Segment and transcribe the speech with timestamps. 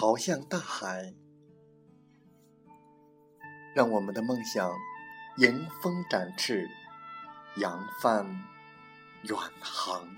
[0.00, 1.12] 朝向大海，
[3.74, 4.72] 让我们的梦想
[5.36, 6.66] 迎风展翅，
[7.56, 8.24] 扬帆
[9.24, 10.08] 远航。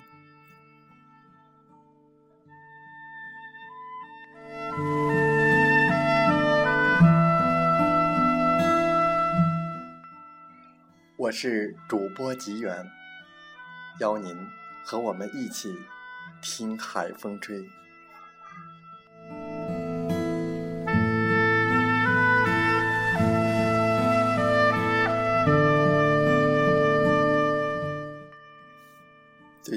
[11.17, 12.87] 我是主播吉远，
[13.99, 14.33] 邀您
[14.85, 15.77] 和我们一起。
[16.41, 17.69] 听海风吹。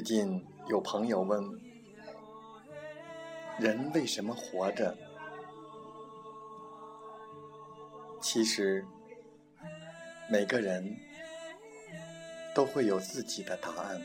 [0.06, 1.44] 近有朋友问：
[3.58, 4.96] 人为什么活着？
[8.22, 8.86] 其实，
[10.30, 10.96] 每个人
[12.54, 14.00] 都会有自己的答案。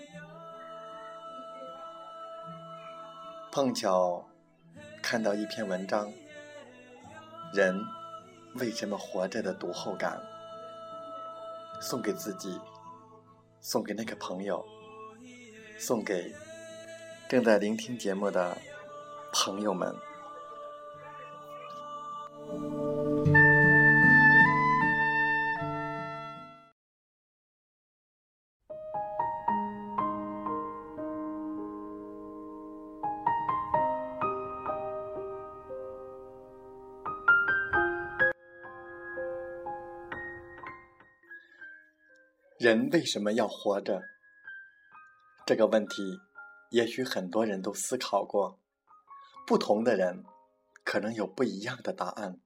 [3.52, 4.26] 碰巧
[5.02, 6.08] 看到一篇文章，
[7.52, 7.78] 《人
[8.54, 10.18] 为什么活着》的读后感，
[11.78, 12.58] 送给自己，
[13.60, 14.64] 送给那个朋友，
[15.80, 16.30] 送给
[17.26, 18.54] 正在聆听节目的
[19.32, 19.90] 朋友们。
[42.58, 44.02] 人为什么要活着？
[45.50, 46.20] 这个问题，
[46.70, 48.60] 也许很多人都思考过。
[49.44, 50.22] 不同的人
[50.84, 52.38] 可能有不一样的答案。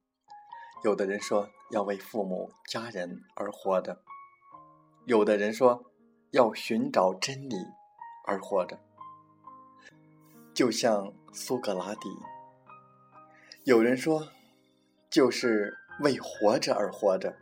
[0.82, 3.98] 有的人说要为父母家人而活着；
[5.04, 5.92] 有的人说
[6.31, 7.56] 要寻找真理
[8.26, 8.81] 而活着。
[10.54, 12.09] 就像苏格拉底，
[13.65, 14.28] 有人说
[15.10, 17.36] 就是为活着而活着。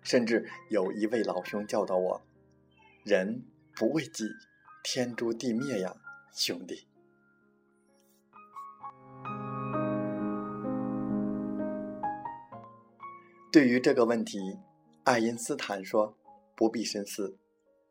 [0.00, 2.22] 甚至有一位老兄教导我
[3.04, 4.24] ：“人不为己，
[4.88, 5.96] 天诛地灭呀，
[6.32, 6.86] 兄弟。”
[13.50, 14.38] 对于这个问题，
[15.02, 16.16] 爱因斯坦说
[16.54, 17.36] ：“不必深思，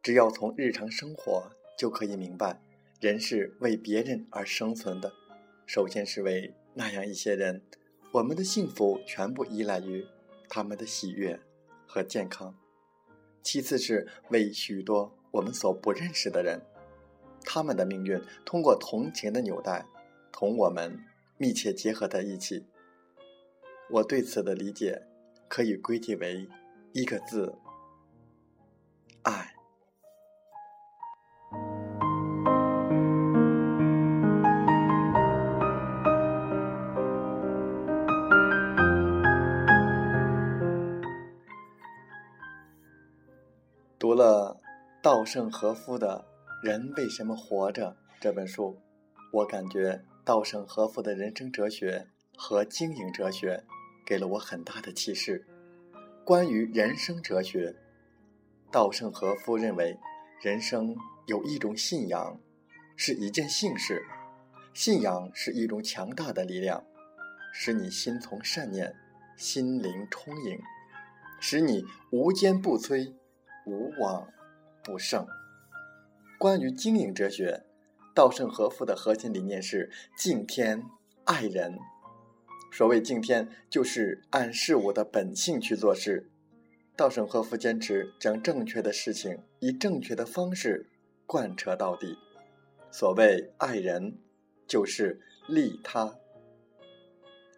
[0.01, 2.61] 只要从日常生活就可以明白，
[3.01, 5.11] 人是为别人而生存的。
[5.65, 7.61] 首先是为那样一些人，
[8.13, 10.07] 我们的幸福全部依赖于
[10.47, 11.37] 他们的喜悦。”
[11.85, 12.55] 和健康，
[13.43, 16.61] 其次是为许多我们所不认识的人，
[17.45, 19.85] 他们的命运通过同情的纽带，
[20.31, 20.99] 同我们
[21.37, 22.65] 密切结合在一起。
[23.89, 25.03] 我对此的理解，
[25.47, 26.49] 可以归结为
[26.91, 27.55] 一个字：
[29.21, 29.51] 爱。
[43.97, 44.61] 读了
[45.01, 46.25] 稻盛和夫的
[46.65, 48.81] 《人为什么活着》这本书，
[49.31, 53.63] 我感觉稻盛和夫的人生哲学和经营哲学
[54.03, 55.45] 给了我很大的启示。
[56.23, 57.75] 关于人生哲学，
[58.71, 59.99] 稻盛和夫认为，
[60.41, 60.95] 人生
[61.27, 62.41] 有一种信仰，
[62.95, 64.03] 是一件幸事。
[64.73, 66.83] 信仰是一种强大的力量，
[67.53, 68.95] 使你心存善念，
[69.37, 70.59] 心灵充盈，
[71.39, 73.13] 使你无坚不摧。
[73.67, 74.27] 无往
[74.83, 75.27] 不胜。
[76.37, 77.63] 关于经营哲学，
[78.13, 80.83] 稻盛和夫的核心理念是敬天
[81.23, 81.77] 爱人。
[82.71, 86.29] 所谓敬天，就是按事物的本性去做事。
[86.95, 90.89] 稻盛和夫坚持将正确的事情以正确的方式
[91.25, 92.17] 贯彻到底。
[92.91, 94.17] 所谓爱人，
[94.67, 96.15] 就是利他，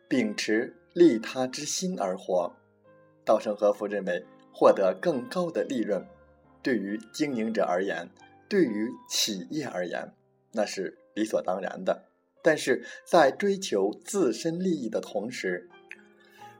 [0.07, 2.51] 秉持利他之心而活。
[3.23, 4.25] 稻盛和夫认为。
[4.59, 6.03] 获得更高的利润，
[6.63, 8.09] 对于经营者而言，
[8.49, 10.13] 对于企业而言，
[10.51, 12.05] 那是理所当然的。
[12.41, 15.69] 但是在追求自身利益的同时，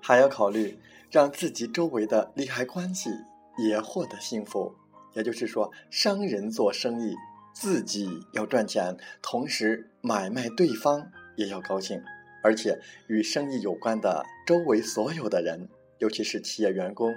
[0.02, 0.78] 还要考虑
[1.10, 3.10] 让自己周围的利害关系
[3.58, 4.76] 也获得幸福。
[5.14, 7.16] 也就是说，商人做生意，
[7.54, 12.02] 自己要赚钱，同时买卖对方也要高兴。
[12.44, 15.68] 而且与生意有关的周围所有的人，
[15.98, 17.14] 尤其是企业员工，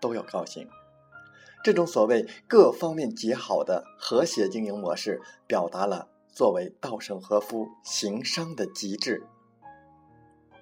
[0.00, 0.66] 都要高兴。
[1.64, 9.26] 这种所谓各方面极好的和谐经营模式，表达了作为稻盛和夫行商的极致。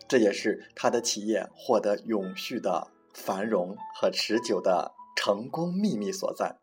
[0.07, 6.57] 这也是他的企业获得永续的繁荣和持久的成功秘密所在。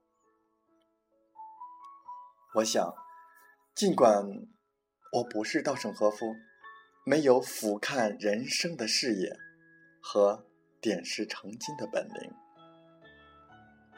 [2.55, 2.93] 我想，
[3.75, 4.25] 尽管
[5.11, 6.33] 我不是稻盛和夫，
[7.05, 9.35] 没有俯瞰人生的视野
[10.01, 10.45] 和
[10.79, 12.31] 点石成金的本领，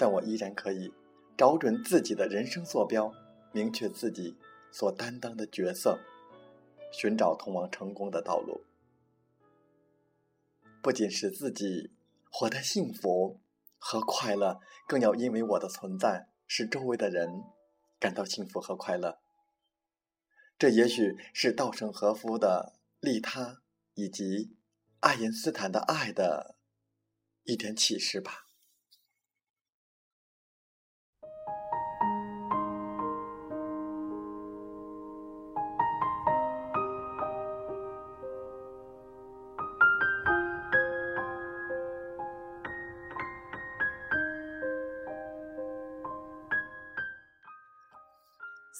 [0.01, 0.91] 但我依然可以
[1.37, 3.13] 找准自己的人生坐标，
[3.51, 4.35] 明确自己
[4.71, 5.99] 所担当的角色，
[6.91, 8.61] 寻找通往成功的道路。
[10.81, 11.91] 不仅使自己
[12.31, 13.39] 活得幸福
[13.77, 17.43] 和快乐，更要因为我的存在，使周围的人。
[17.99, 19.19] 感到幸福和快乐，
[20.57, 23.61] 这也许是稻盛和夫的利他
[23.93, 24.57] 以及
[25.01, 26.55] 爱因斯坦的爱的
[27.43, 28.47] 一点启示吧。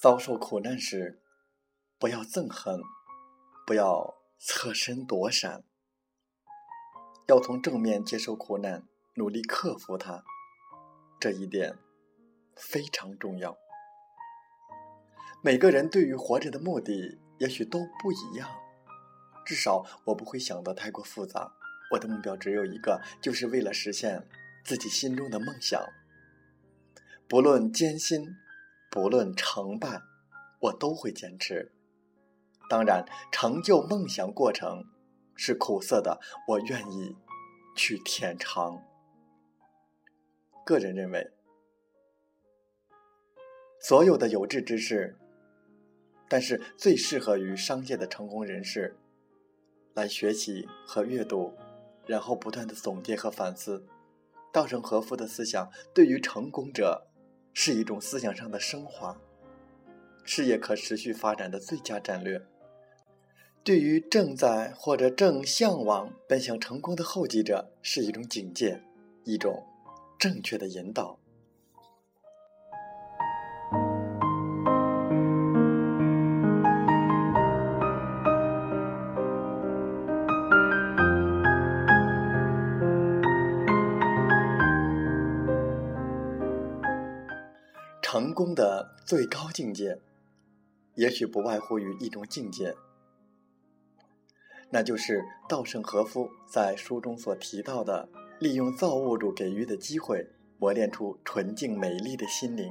[0.02, 1.22] 遭受苦难时，
[2.00, 2.82] 不要憎恨，
[3.68, 5.64] 不要侧身躲闪，
[7.28, 10.24] 要从正面接受苦难，努力克服它。
[11.20, 11.78] 这一点
[12.56, 13.56] 非常重要。
[15.44, 18.50] 每个人对于活着的目的也许都不一样，
[19.46, 21.54] 至少我不会想得太过复杂。
[21.92, 24.28] 我的目标只有一个，就是为了实现
[24.66, 25.80] 自己心中的梦想，
[27.30, 28.36] 不论艰辛。
[28.92, 30.02] 不论成败，
[30.60, 31.72] 我都会坚持。
[32.70, 34.84] 当然，成就梦想过程
[35.34, 37.16] 是苦涩的，我愿意
[37.74, 38.84] 去舔尝。
[40.66, 41.32] 个人认为，
[43.80, 45.18] 所有的有志之士，
[46.28, 48.98] 但是最适合于商界的成功人士
[49.94, 51.54] 来学习和阅读，
[52.06, 53.88] 然后不断的总结和反思。
[54.52, 57.08] 稻盛和夫的思想对于成功者。
[57.54, 59.20] 是一种思想上的升华，
[60.24, 62.42] 事业可持续发展的最佳战略。
[63.64, 68.82] 对于正在或者正向往奔向成功的后继者，是一种警戒，
[69.24, 69.64] 一种
[70.18, 71.21] 正确的引导。
[88.14, 89.98] 成功的最高境界，
[90.96, 92.76] 也许不外乎于一种境界，
[94.70, 100.28] 那就是稻盛和夫在书中所提到的：利用造物主给予的机会，
[100.60, 102.70] 磨练出纯净美丽的心灵。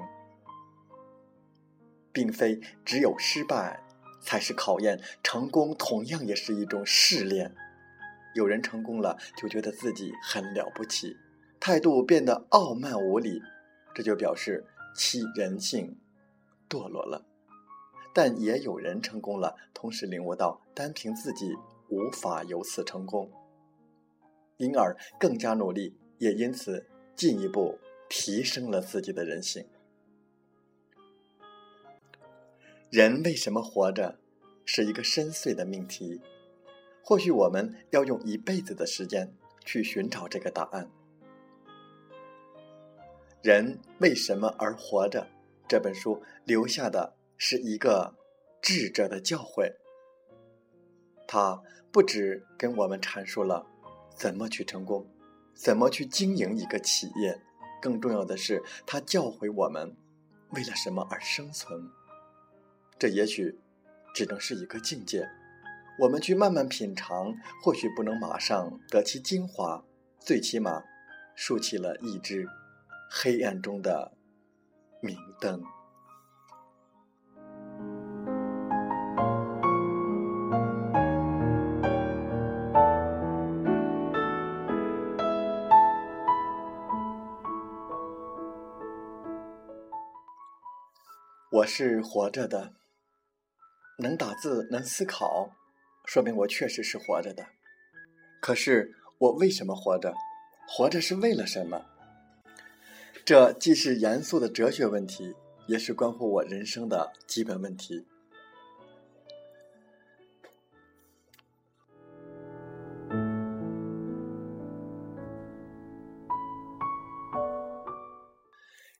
[2.13, 3.83] 并非只有失败
[4.21, 7.55] 才是考验，成功同样也是一种试炼。
[8.35, 11.17] 有人成功了，就觉得自己很了不起，
[11.59, 13.41] 态度变得傲慢无礼，
[13.95, 14.67] 这就表示。
[14.95, 15.99] 其人性
[16.69, 17.27] 堕落了，
[18.15, 21.55] 但也有人成功了，同时领悟到单凭自己
[21.89, 23.31] 无法由此成功，
[24.59, 27.79] 因而更加努力，也因此进一步
[28.09, 29.67] 提升了自己的人性。
[32.91, 34.19] 人为什么活着，
[34.65, 36.21] 是一个深邃的命题，
[37.05, 39.33] 或许我们要用一辈子的时间
[39.65, 40.91] 去寻找这个答案。
[43.43, 45.27] 人为什么而活着？
[45.67, 48.15] 这本书留下的是一个
[48.61, 49.73] 智者的教诲。
[51.27, 53.67] 他不止跟我们阐述了
[54.15, 55.07] 怎么去成功，
[55.55, 57.41] 怎么去经营一个企业，
[57.81, 59.97] 更重要的是，他教诲我们
[60.51, 61.89] 为了什么而生存。
[62.99, 63.59] 这也许
[64.15, 65.27] 只能是一个境界，
[65.99, 69.83] 我们去慢慢品尝，或许不能马上得其精华，
[70.19, 70.83] 最起码
[71.35, 72.47] 竖起了一支。
[73.13, 74.13] 黑暗中的
[75.03, 75.61] 明灯。
[91.51, 92.75] 我是活着的，
[93.99, 95.51] 能打字，能思考，
[96.07, 97.45] 说明我确实是活着的。
[98.41, 100.15] 可是，我为什么活着？
[100.69, 101.85] 活着是为了什么？
[103.31, 105.37] 这既是严肃的哲学问题
[105.69, 108.05] 也是关乎我人生的基本问题。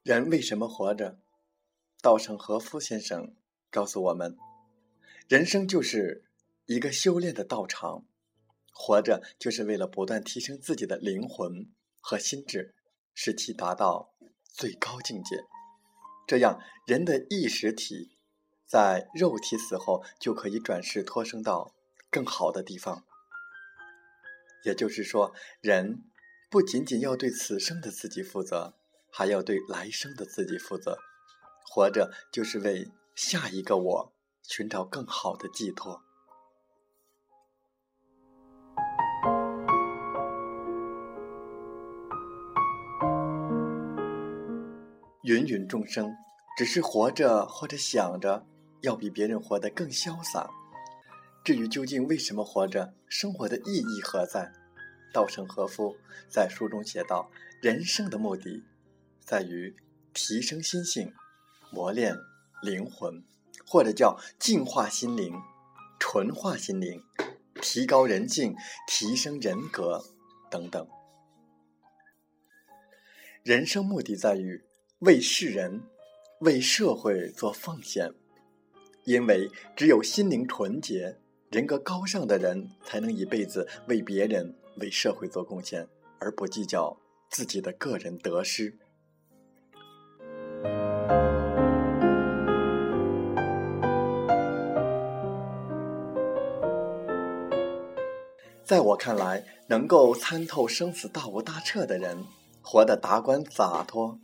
[0.05, 1.19] 人为什么活着？
[2.01, 3.35] 稻盛和夫先生
[3.69, 4.39] 告诉我们
[5.27, 6.23] 人生就是
[6.67, 8.05] 一个修炼的道场
[8.73, 11.69] 活着就是为了不断提升自己的灵魂
[12.01, 12.77] 和心智
[13.13, 14.13] 使其达到
[14.55, 15.45] 最高境界。
[16.27, 18.17] 这样，人的意识体
[18.67, 21.75] 在肉体死后就可以转世托生到
[22.11, 23.05] 更好的地方。
[24.65, 26.05] 也就是说，人
[26.51, 28.75] 不仅仅要对此生的自己负责，
[29.11, 30.99] 还要对来生的自己负责。
[31.73, 36.03] 活着就是为下一个我寻找更好的寄托。
[45.31, 46.17] 芸芸众生，
[46.57, 48.45] 只是活着或者想着，
[48.81, 50.51] 要比别人活得更潇洒。
[51.45, 54.53] 至于究竟为什么活着，生活的意义何在？
[55.13, 55.97] 稻盛和夫
[56.29, 57.31] 在书中写道
[57.63, 58.65] ：“人生的目的，
[59.21, 59.77] 在于
[60.13, 61.13] 提升心性，
[61.71, 62.17] 磨练
[62.61, 63.23] 灵魂，
[63.65, 65.41] 或者叫净化心灵、
[66.01, 67.05] 纯化心灵、
[67.63, 68.57] 提高人境、
[68.89, 70.05] 提升人格
[70.51, 70.89] 等等。
[73.45, 74.65] 人生目的在于
[75.01, 75.81] 为世人、
[76.41, 78.13] 为社会做奉献，
[79.05, 81.17] 因为只有心灵纯洁。”
[81.51, 85.89] 人格高尚的人，才能一辈子为别人、为社会做贡献，
[86.19, 86.95] 而不计较
[87.31, 88.77] 自己的个人得失。
[98.63, 102.23] 在我看来，能够参透生死大无大彻的人，
[102.61, 104.21] 活得达观洒脱、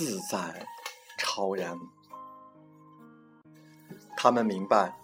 [0.00, 0.66] 自在、
[1.18, 1.78] 超然。
[4.16, 4.96] 他们明白。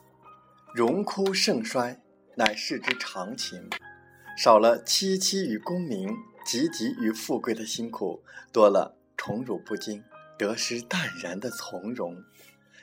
[0.75, 2.01] 荣枯盛衰，
[2.37, 3.69] 乃世之常情。
[4.39, 6.09] 少了戚戚与功名，
[6.47, 10.03] 汲汲与富贵的辛苦，多了宠辱不惊、
[10.39, 12.17] 得失淡然的从容。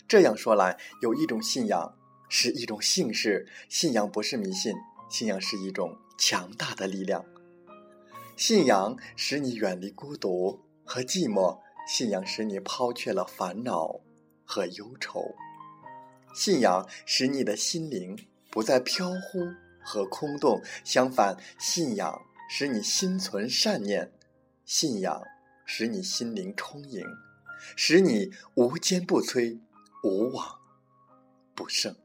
[0.08, 1.98] 这样说来，有一种信仰
[2.30, 3.48] 是一种幸事。
[3.68, 4.76] 信仰不是迷信，
[5.10, 7.26] 信仰是一种强大的力量。
[8.38, 14.00] 信仰使你远离孤独和寂寞，信仰使你抛却了烦恼
[14.46, 15.36] 和忧愁。
[16.34, 18.18] 信仰使你的心灵
[18.50, 19.40] 不再飘忽
[19.84, 24.12] 和空洞，相反，信仰使你心存善念，
[24.66, 25.22] 信仰
[25.66, 27.06] 使你心灵充盈，
[27.76, 29.60] 使你无坚不摧、
[30.04, 30.60] 无往
[31.54, 31.96] 不胜。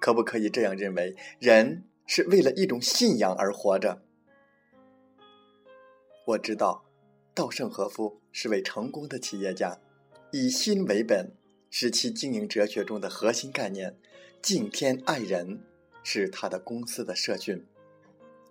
[0.00, 4.02] 可不可以这样认为，人是为了一种信仰而活着？
[6.26, 6.81] 我知道，
[7.34, 9.78] 稻盛和夫是位成功的企业家，
[10.30, 11.32] 以心为本。
[11.74, 13.96] 是其经营哲学中的核心概念，
[14.42, 15.62] 敬天爱人
[16.04, 17.66] 是他的公司的社训。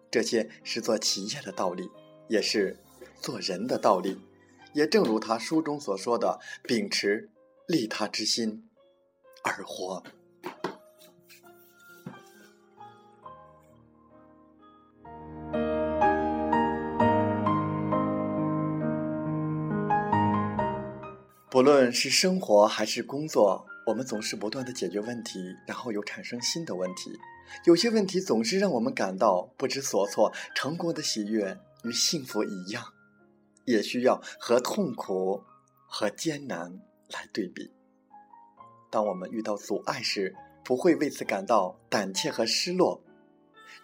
[0.10, 1.88] 这些是做企业的道理，
[2.28, 2.80] 也是
[3.22, 4.20] 做人的道理。
[4.74, 7.30] 也正如他书中所说的，秉持
[7.68, 8.68] 利他之心
[9.44, 10.02] 而活。
[21.52, 27.12] 不论是生活还是工作，我们总是不断的解决问题，然后又产生新的问题。
[27.66, 30.32] 有些问题总是让我们感到不知所措。
[30.56, 32.82] 成功的喜悦与幸福一样，
[33.66, 35.44] 也需要和痛苦
[35.90, 36.80] 和艰难
[37.10, 37.70] 来对比。
[38.90, 43.04] 当我们遇到阻碍时，不会为此感到胆怯和失落。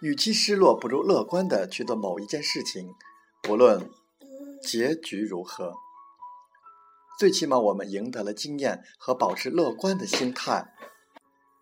[0.00, 2.94] 与其失落，不如乐观的去做某一件事情，
[3.42, 3.90] 不论
[4.62, 5.74] 结局如何。
[7.18, 10.72] 最起码，我们赢得了经验和保持乐观的心态，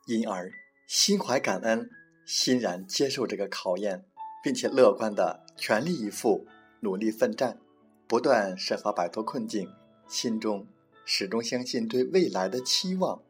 [0.07, 0.53] 因而
[0.87, 1.89] 心怀感恩，
[2.27, 4.05] 欣然接受这个考验，
[4.45, 6.47] 并且乐观的全力以赴，
[6.81, 7.59] 努力奋战，
[8.07, 9.73] 不断设法摆脱困境，
[10.07, 10.67] 心中
[11.07, 13.23] 始终相信对未来的期望。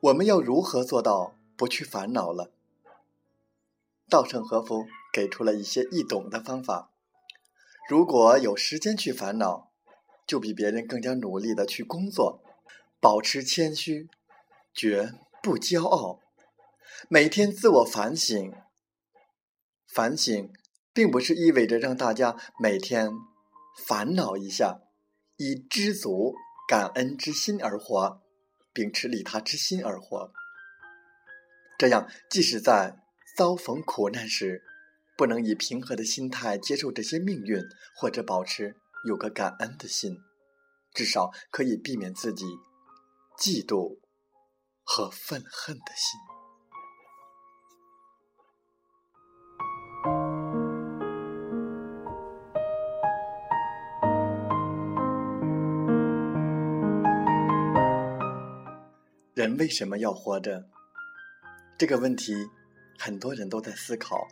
[0.00, 2.50] 我们要如何做到不去烦恼了？
[4.08, 6.89] 稻盛和夫给出了一些易懂的方法。
[7.90, 9.72] 如果有时间去烦恼，
[10.24, 12.40] 就比别人更加努力的去工作，
[13.00, 14.08] 保持谦虚，
[14.72, 16.20] 绝不骄傲，
[17.08, 18.54] 每天自我反省。
[19.88, 20.52] 反省
[20.92, 23.10] 并不是意味着让大家每天
[23.84, 24.82] 烦恼一下，
[25.36, 26.36] 以知足
[26.68, 28.22] 感恩之心而活，
[28.72, 30.32] 秉持利他之心而活。
[31.76, 33.00] 这样，即使在
[33.36, 34.62] 遭逢苦难时，
[35.20, 37.62] 不能以平和的心态接受这些命运
[37.94, 38.74] 或者保持
[39.04, 40.16] 有个感恩的心。
[40.94, 42.46] 至少可以避免自己
[43.36, 43.98] 嫉妒
[44.82, 46.18] 和愤恨的心。
[59.34, 60.64] 人为什么要活着？
[61.76, 62.32] 这个问题
[62.98, 64.26] 很多人都在思考。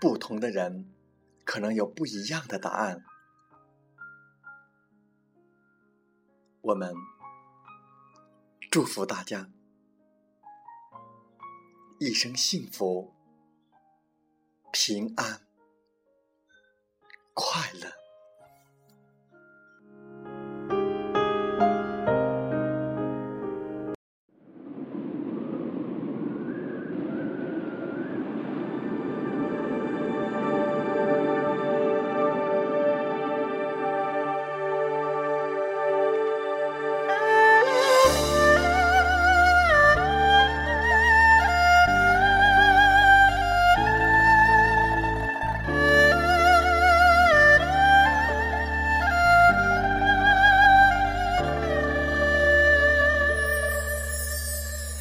[0.00, 0.94] 不同的人，
[1.44, 3.04] 可能有不一样的答案。
[6.60, 6.94] 我们
[8.70, 9.50] 祝福大家
[11.98, 13.14] 一生幸福、
[14.70, 15.46] 平安、
[17.34, 18.07] 快乐。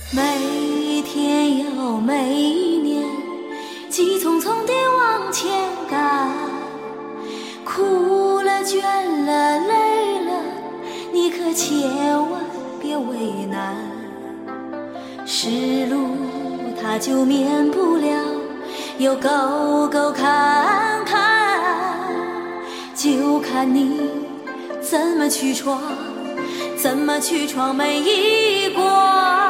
[0.10, 3.04] 每天又每一年，
[3.90, 5.52] 急匆匆地往前
[5.90, 6.32] 赶，
[7.66, 8.82] 苦了、倦
[9.26, 10.32] 了、累了，
[11.12, 11.90] 你可千
[12.32, 12.42] 万
[12.82, 13.76] 别为难。
[15.26, 16.08] 是路
[16.82, 18.08] 它就免不了
[18.98, 21.70] 有沟沟坎坎，
[22.96, 24.00] 就看你
[24.80, 25.82] 怎么去闯，
[26.78, 29.47] 怎么去闯每一关。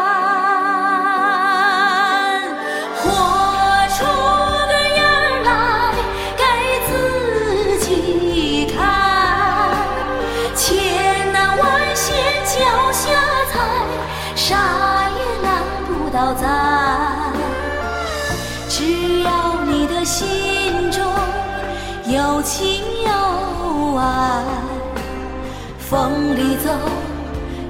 [26.64, 26.72] 走，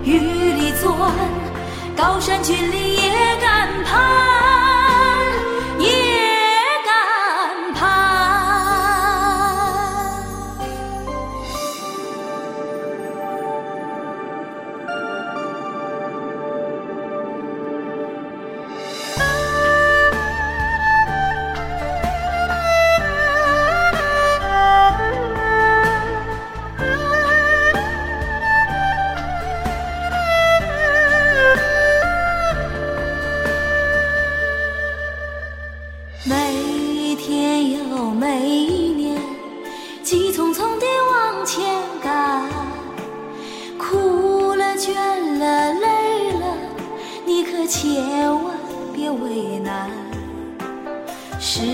[0.04, 0.92] 雨里钻，
[1.96, 4.47] 高山峻岭也敢攀。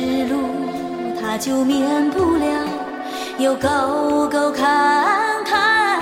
[0.04, 2.68] 是路它就免不了
[3.39, 6.02] 有沟沟坎坎，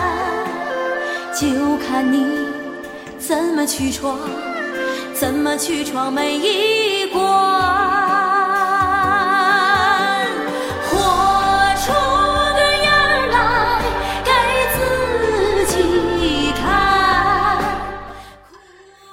[1.36, 2.26] 就看你
[3.20, 4.18] 怎么去闯，
[5.14, 7.22] 怎么去闯每一关。
[10.90, 10.98] 活
[11.78, 11.94] 出
[12.56, 12.92] 个样
[13.30, 13.82] 来
[14.26, 14.32] 给
[14.74, 14.80] 自
[15.78, 17.64] 己看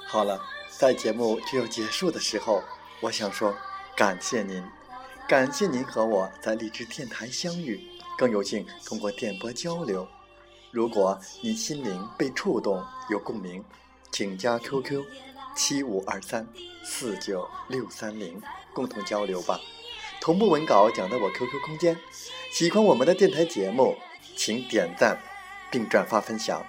[0.06, 0.40] 好了。
[0.78, 2.62] 在节目就要结束的时候，
[3.00, 3.54] 我想说
[3.96, 4.64] 感谢您，
[5.28, 7.78] 感谢您和我在荔枝电台相遇，
[8.16, 10.08] 更有幸通过电波交流。
[10.70, 13.62] 如果您心灵被触动，有共鸣，
[14.10, 15.04] 请加 QQ
[15.54, 16.48] 七五二三
[16.82, 18.40] 四九六三零，
[18.72, 19.60] 共同交流吧。
[20.18, 21.94] 同步文稿讲到我 QQ 空间。
[22.50, 23.98] 喜欢我们的电台节目，
[24.34, 25.20] 请点赞
[25.70, 26.64] 并转发分享。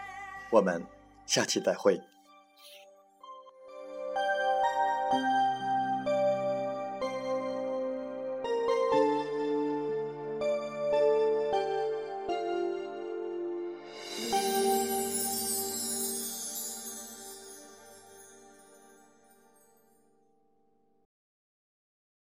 [0.49, 0.85] 我们
[1.25, 2.01] 下期再会。